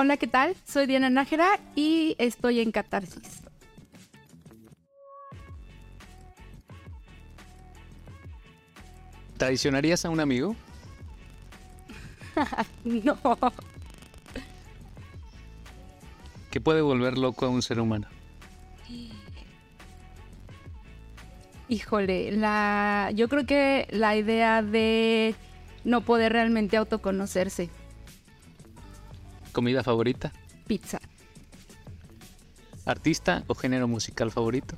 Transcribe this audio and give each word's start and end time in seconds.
Hola, 0.00 0.16
¿qué 0.16 0.28
tal? 0.28 0.54
Soy 0.64 0.86
Diana 0.86 1.10
Nájera 1.10 1.58
y 1.74 2.14
estoy 2.18 2.60
en 2.60 2.70
Catarsis. 2.70 3.42
¿Traicionarías 9.36 10.04
a 10.04 10.10
un 10.10 10.20
amigo? 10.20 10.54
no. 12.84 13.18
¿Qué 16.52 16.60
puede 16.60 16.80
volver 16.80 17.18
loco 17.18 17.46
a 17.46 17.48
un 17.48 17.60
ser 17.60 17.80
humano? 17.80 18.06
Híjole, 21.68 22.30
la 22.30 23.10
yo 23.16 23.28
creo 23.28 23.46
que 23.46 23.88
la 23.90 24.14
idea 24.14 24.62
de 24.62 25.34
no 25.82 26.02
poder 26.02 26.34
realmente 26.34 26.76
autoconocerse. 26.76 27.68
¿Comida 29.58 29.82
favorita? 29.82 30.32
Pizza. 30.68 31.00
¿Artista 32.86 33.42
o 33.48 33.56
género 33.56 33.88
musical 33.88 34.30
favorito? 34.30 34.76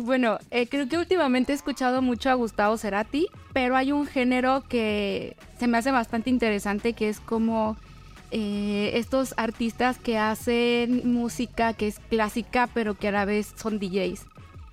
Bueno, 0.00 0.38
eh, 0.50 0.66
creo 0.66 0.88
que 0.88 0.96
últimamente 0.96 1.52
he 1.52 1.54
escuchado 1.54 2.00
mucho 2.00 2.30
a 2.30 2.34
Gustavo 2.34 2.78
Cerati, 2.78 3.26
pero 3.52 3.76
hay 3.76 3.92
un 3.92 4.06
género 4.06 4.64
que 4.66 5.36
se 5.58 5.66
me 5.66 5.76
hace 5.76 5.90
bastante 5.90 6.30
interesante, 6.30 6.94
que 6.94 7.10
es 7.10 7.20
como 7.20 7.76
eh, 8.30 8.92
estos 8.94 9.34
artistas 9.36 9.98
que 9.98 10.16
hacen 10.16 11.12
música 11.12 11.74
que 11.74 11.88
es 11.88 11.98
clásica, 11.98 12.70
pero 12.72 12.94
que 12.94 13.08
a 13.08 13.12
la 13.12 13.26
vez 13.26 13.52
son 13.56 13.78
DJs. 13.78 14.24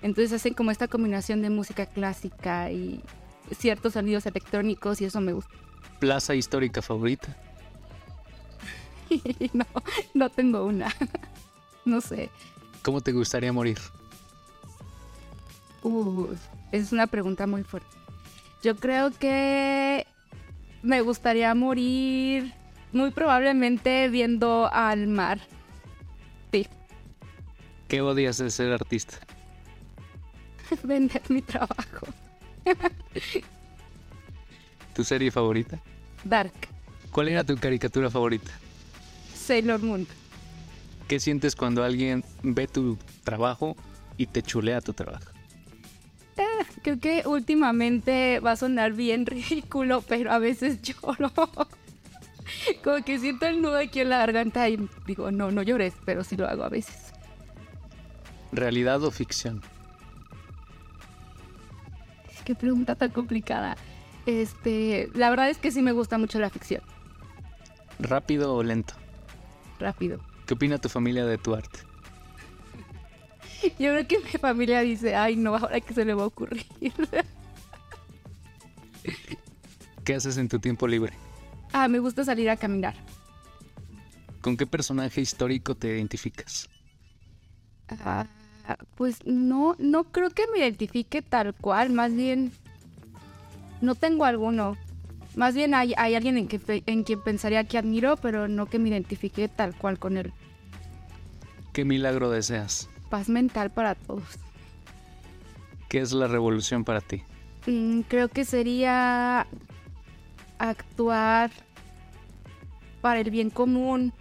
Entonces 0.00 0.32
hacen 0.32 0.54
como 0.54 0.70
esta 0.70 0.86
combinación 0.86 1.42
de 1.42 1.50
música 1.50 1.86
clásica 1.86 2.70
y 2.70 3.02
ciertos 3.50 3.94
sonidos 3.94 4.26
electrónicos 4.26 5.00
y 5.00 5.06
eso 5.06 5.20
me 5.20 5.32
gusta. 5.32 5.50
¿Plaza 5.98 6.36
histórica 6.36 6.82
favorita? 6.82 7.36
no, 9.52 9.66
no 10.14 10.30
tengo 10.30 10.64
una. 10.64 10.94
no 11.84 12.00
sé. 12.00 12.30
¿Cómo 12.82 13.00
te 13.00 13.12
gustaría 13.12 13.52
morir? 13.52 13.78
Uh, 15.82 16.28
es 16.72 16.92
una 16.92 17.06
pregunta 17.06 17.46
muy 17.46 17.62
fuerte. 17.64 17.96
Yo 18.62 18.76
creo 18.76 19.10
que 19.10 20.06
me 20.82 21.00
gustaría 21.00 21.54
morir 21.54 22.52
muy 22.92 23.10
probablemente 23.10 24.08
viendo 24.08 24.68
al 24.72 25.06
mar. 25.06 25.40
Sí. 26.52 26.66
¿Qué 27.86 28.00
odias 28.00 28.38
de 28.38 28.50
ser 28.50 28.72
artista? 28.72 29.18
Vender 30.82 31.22
mi 31.28 31.42
trabajo. 31.42 32.06
¿Tu 34.94 35.04
serie 35.04 35.30
favorita? 35.30 35.78
Dark. 36.24 36.52
¿Cuál 37.10 37.28
era 37.28 37.44
tu 37.44 37.56
caricatura 37.56 38.10
favorita? 38.10 38.50
Sailor 39.48 39.82
Moon. 39.82 40.06
¿Qué 41.08 41.18
sientes 41.18 41.56
cuando 41.56 41.82
alguien 41.82 42.22
ve 42.42 42.66
tu 42.66 42.98
trabajo 43.24 43.76
y 44.18 44.26
te 44.26 44.42
chulea 44.42 44.82
tu 44.82 44.92
trabajo? 44.92 45.32
Eh, 46.36 46.44
creo 46.82 47.00
que 47.00 47.22
últimamente 47.26 48.40
va 48.40 48.52
a 48.52 48.56
sonar 48.56 48.92
bien 48.92 49.24
ridículo, 49.34 50.02
pero 50.02 50.32
a 50.32 50.38
veces 50.38 50.82
lloro. 50.82 51.32
Como 52.84 53.02
que 53.04 53.18
siento 53.18 53.46
el 53.46 53.62
nudo 53.62 53.78
aquí 53.78 54.00
en 54.00 54.10
la 54.10 54.18
garganta 54.18 54.68
y 54.68 54.86
digo, 55.06 55.30
no, 55.30 55.50
no 55.50 55.62
llores, 55.62 55.94
pero 56.04 56.24
sí 56.24 56.36
lo 56.36 56.46
hago 56.46 56.64
a 56.64 56.68
veces. 56.68 57.14
¿Realidad 58.52 59.02
o 59.02 59.10
ficción? 59.10 59.62
Qué 62.44 62.54
pregunta 62.54 62.96
tan 62.96 63.10
complicada. 63.10 63.78
Este, 64.26 65.08
la 65.14 65.30
verdad 65.30 65.48
es 65.48 65.56
que 65.56 65.70
sí 65.70 65.80
me 65.80 65.92
gusta 65.92 66.18
mucho 66.18 66.38
la 66.38 66.50
ficción. 66.50 66.82
¿Rápido 67.98 68.54
o 68.54 68.62
lento? 68.62 68.94
Rápido. 69.78 70.20
¿Qué 70.46 70.54
opina 70.54 70.78
tu 70.78 70.88
familia 70.88 71.26
de 71.26 71.38
tu 71.38 71.54
arte? 71.54 71.80
Yo 73.78 73.92
creo 73.92 74.06
que 74.06 74.18
mi 74.20 74.30
familia 74.30 74.80
dice, 74.80 75.14
ay 75.16 75.36
no, 75.36 75.56
ahora 75.56 75.80
que 75.80 75.94
se 75.94 76.04
le 76.04 76.14
va 76.14 76.22
a 76.22 76.26
ocurrir. 76.26 76.66
¿Qué 80.04 80.14
haces 80.14 80.38
en 80.38 80.48
tu 80.48 80.58
tiempo 80.58 80.86
libre? 80.86 81.12
Ah, 81.72 81.88
me 81.88 81.98
gusta 81.98 82.24
salir 82.24 82.48
a 82.48 82.56
caminar. 82.56 82.94
¿Con 84.40 84.56
qué 84.56 84.66
personaje 84.66 85.20
histórico 85.20 85.74
te 85.74 85.88
identificas? 85.88 86.68
Ah, 88.04 88.26
pues 88.96 89.24
no, 89.26 89.76
no 89.78 90.04
creo 90.04 90.30
que 90.30 90.44
me 90.52 90.60
identifique 90.60 91.20
tal 91.22 91.54
cual, 91.54 91.90
más 91.90 92.14
bien 92.14 92.52
no 93.80 93.94
tengo 93.94 94.24
alguno. 94.24 94.76
Más 95.36 95.54
bien 95.54 95.74
hay, 95.74 95.94
hay 95.96 96.14
alguien 96.14 96.36
en, 96.36 96.48
que, 96.48 96.82
en 96.86 97.04
quien 97.04 97.22
pensaría 97.22 97.64
que 97.64 97.78
admiro, 97.78 98.16
pero 98.16 98.48
no 98.48 98.66
que 98.66 98.78
me 98.78 98.88
identifique 98.88 99.48
tal 99.48 99.74
cual 99.76 99.98
con 99.98 100.16
él. 100.16 100.32
¿Qué 101.72 101.84
milagro 101.84 102.30
deseas? 102.30 102.88
Paz 103.08 103.28
mental 103.28 103.70
para 103.70 103.94
todos. 103.94 104.24
¿Qué 105.88 106.00
es 106.00 106.12
la 106.12 106.26
revolución 106.26 106.84
para 106.84 107.00
ti? 107.00 107.22
Mm, 107.66 108.00
creo 108.02 108.28
que 108.28 108.44
sería 108.44 109.46
actuar 110.58 111.50
para 113.00 113.20
el 113.20 113.30
bien 113.30 113.50
común 113.50 114.12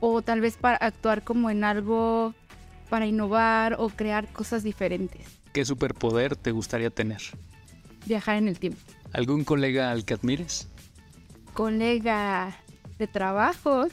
o 0.00 0.22
tal 0.22 0.40
vez 0.40 0.56
para 0.56 0.76
actuar 0.76 1.24
como 1.24 1.50
en 1.50 1.64
algo 1.64 2.34
para 2.88 3.06
innovar 3.06 3.76
o 3.78 3.88
crear 3.88 4.26
cosas 4.32 4.62
diferentes. 4.62 5.40
¿Qué 5.52 5.64
superpoder 5.64 6.36
te 6.36 6.50
gustaría 6.50 6.90
tener? 6.90 7.22
Viajar 8.06 8.36
en 8.36 8.48
el 8.48 8.58
tiempo. 8.58 8.80
¿Algún 9.12 9.44
colega 9.44 9.90
al 9.90 10.04
que 10.04 10.14
admires? 10.14 10.68
Colega 11.54 12.56
de 12.98 13.06
trabajo. 13.06 13.86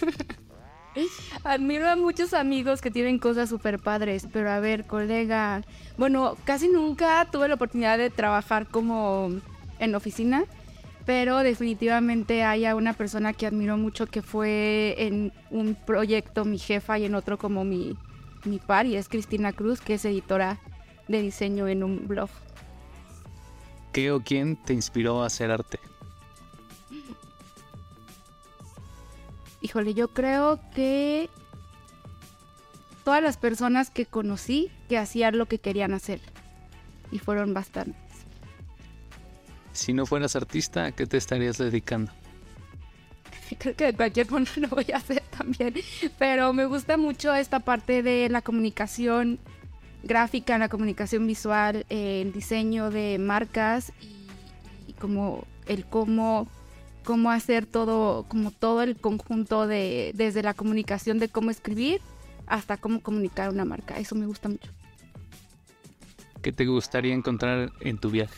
Admiro 1.44 1.88
a 1.88 1.96
muchos 1.96 2.34
amigos 2.34 2.80
que 2.80 2.90
tienen 2.90 3.18
cosas 3.18 3.48
súper 3.48 3.78
padres, 3.78 4.26
pero 4.32 4.50
a 4.50 4.58
ver, 4.60 4.84
colega, 4.84 5.62
bueno, 5.96 6.36
casi 6.44 6.68
nunca 6.68 7.26
tuve 7.30 7.48
la 7.48 7.54
oportunidad 7.54 7.98
de 7.98 8.10
trabajar 8.10 8.66
como 8.66 9.30
en 9.78 9.94
oficina, 9.94 10.44
pero 11.06 11.38
definitivamente 11.38 12.42
hay 12.42 12.66
a 12.66 12.74
una 12.74 12.92
persona 12.92 13.32
que 13.32 13.46
admiro 13.46 13.76
mucho 13.76 14.06
que 14.06 14.22
fue 14.22 14.96
en 14.98 15.32
un 15.50 15.76
proyecto 15.76 16.44
mi 16.44 16.58
jefa 16.58 16.98
y 16.98 17.04
en 17.04 17.14
otro 17.14 17.38
como 17.38 17.64
mi, 17.64 17.96
mi 18.44 18.58
par, 18.58 18.86
y 18.86 18.96
es 18.96 19.08
Cristina 19.08 19.52
Cruz, 19.52 19.80
que 19.80 19.94
es 19.94 20.04
editora 20.04 20.58
de 21.06 21.22
diseño 21.22 21.68
en 21.68 21.84
un 21.84 22.08
blog. 22.08 22.28
¿Qué 23.92 24.12
o 24.12 24.20
quién 24.20 24.56
te 24.56 24.74
inspiró 24.74 25.22
a 25.22 25.26
hacer 25.26 25.50
arte? 25.50 25.80
Híjole, 29.60 29.94
yo 29.94 30.08
creo 30.08 30.60
que 30.74 31.28
todas 33.04 33.22
las 33.22 33.36
personas 33.36 33.90
que 33.90 34.06
conocí 34.06 34.70
que 34.88 34.98
hacían 34.98 35.38
lo 35.38 35.46
que 35.46 35.58
querían 35.58 35.94
hacer. 35.94 36.20
Y 37.10 37.18
fueron 37.18 37.54
bastantes. 37.54 37.96
Si 39.72 39.92
no 39.92 40.06
fueras 40.06 40.36
artista, 40.36 40.86
¿a 40.86 40.92
qué 40.92 41.06
te 41.06 41.16
estarías 41.16 41.56
dedicando? 41.56 42.12
Creo 43.58 43.74
que 43.74 43.84
de 43.86 43.94
cualquier 43.94 44.26
forma 44.26 44.46
lo 44.56 44.68
voy 44.68 44.86
a 44.92 44.98
hacer 44.98 45.22
también. 45.36 45.74
Pero 46.18 46.52
me 46.52 46.66
gusta 46.66 46.96
mucho 46.96 47.34
esta 47.34 47.60
parte 47.60 48.02
de 48.02 48.28
la 48.28 48.42
comunicación 48.42 49.38
gráfica, 50.08 50.58
la 50.58 50.68
comunicación 50.68 51.26
visual, 51.28 51.86
el 51.88 52.32
diseño 52.32 52.90
de 52.90 53.18
marcas 53.20 53.92
y, 54.00 54.90
y 54.90 54.92
como 54.94 55.44
el 55.66 55.84
cómo 55.84 56.48
cómo 57.08 57.30
hacer 57.30 57.64
todo, 57.64 58.24
como 58.28 58.50
todo 58.50 58.82
el 58.82 58.94
conjunto 58.94 59.66
de, 59.66 60.12
desde 60.14 60.42
la 60.42 60.52
comunicación 60.52 61.18
de 61.18 61.30
cómo 61.30 61.50
escribir 61.50 62.02
hasta 62.46 62.76
cómo 62.76 63.00
comunicar 63.00 63.48
una 63.48 63.64
marca. 63.64 63.98
Eso 63.98 64.14
me 64.14 64.26
gusta 64.26 64.50
mucho. 64.50 64.70
¿Qué 66.42 66.52
te 66.52 66.66
gustaría 66.66 67.14
encontrar 67.14 67.72
en 67.80 67.96
tu 67.96 68.10
viaje? 68.10 68.36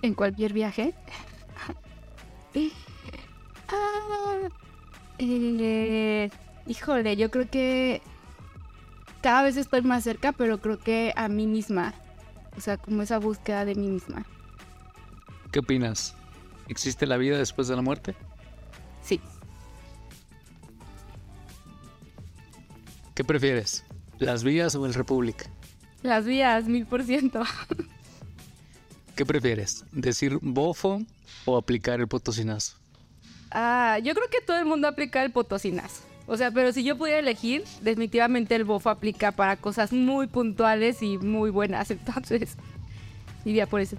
En 0.00 0.14
cualquier 0.14 0.54
viaje. 0.54 0.94
ah, 3.68 4.48
eh, 5.18 6.30
híjole, 6.66 7.16
yo 7.16 7.30
creo 7.30 7.50
que 7.50 8.00
cada 9.24 9.42
vez 9.42 9.56
estoy 9.56 9.80
más 9.80 10.04
cerca, 10.04 10.32
pero 10.32 10.60
creo 10.60 10.78
que 10.78 11.14
a 11.16 11.28
mí 11.28 11.46
misma. 11.46 11.94
O 12.58 12.60
sea, 12.60 12.76
como 12.76 13.00
esa 13.00 13.18
búsqueda 13.18 13.64
de 13.64 13.74
mí 13.74 13.88
misma. 13.88 14.26
¿Qué 15.50 15.60
opinas? 15.60 16.14
¿Existe 16.68 17.06
la 17.06 17.16
vida 17.16 17.38
después 17.38 17.66
de 17.66 17.74
la 17.74 17.80
muerte? 17.80 18.14
Sí. 19.02 19.22
¿Qué 23.14 23.24
prefieres? 23.24 23.84
¿Las 24.18 24.44
vías 24.44 24.74
o 24.74 24.84
el 24.84 24.92
República? 24.92 25.46
Las 26.02 26.26
vías, 26.26 26.66
mil 26.66 26.84
por 26.84 27.02
ciento. 27.02 27.44
¿Qué 29.16 29.24
prefieres? 29.24 29.86
¿Decir 29.90 30.38
bofo 30.42 31.00
o 31.46 31.56
aplicar 31.56 31.98
el 31.98 32.08
potosinazo? 32.08 32.76
Ah, 33.50 33.98
yo 34.02 34.12
creo 34.12 34.28
que 34.28 34.42
todo 34.42 34.58
el 34.58 34.66
mundo 34.66 34.86
aplica 34.86 35.24
el 35.24 35.32
potosinazo. 35.32 36.02
O 36.26 36.36
sea, 36.36 36.50
pero 36.50 36.72
si 36.72 36.84
yo 36.84 36.96
pudiera 36.96 37.18
elegir, 37.18 37.64
definitivamente 37.82 38.54
el 38.54 38.64
bofo 38.64 38.88
aplica 38.90 39.32
para 39.32 39.56
cosas 39.56 39.92
muy 39.92 40.26
puntuales 40.26 41.02
y 41.02 41.18
muy 41.18 41.50
buenas. 41.50 41.90
Entonces, 41.90 42.56
iría 43.44 43.66
por 43.66 43.80
eso. 43.80 43.96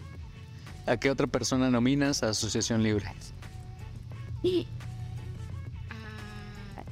¿A 0.87 0.97
qué 0.97 1.09
otra 1.09 1.27
persona 1.27 1.69
nominas 1.69 2.23
a 2.23 2.29
Asociación 2.29 2.83
Libre? 2.83 3.07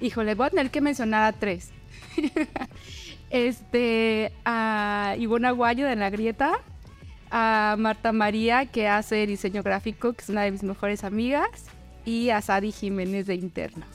híjole, 0.01 0.33
voy 0.33 0.47
a 0.47 0.49
tener 0.49 0.71
que 0.71 0.81
mencionar 0.81 1.23
a 1.23 1.37
tres. 1.37 1.71
este, 3.29 4.31
a 4.45 5.15
Ivona 5.19 5.49
Aguayo 5.49 5.85
de 5.85 5.95
La 5.95 6.09
Grieta, 6.09 6.53
a 7.29 7.75
Marta 7.77 8.11
María, 8.11 8.65
que 8.65 8.87
hace 8.87 9.27
diseño 9.27 9.61
gráfico, 9.61 10.13
que 10.13 10.23
es 10.23 10.29
una 10.29 10.41
de 10.41 10.51
mis 10.51 10.63
mejores 10.63 11.03
amigas, 11.03 11.65
y 12.05 12.31
a 12.31 12.41
Sadi 12.41 12.71
Jiménez 12.71 13.27
de 13.27 13.35
Interno. 13.35 13.85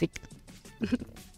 Sí. 0.00 0.10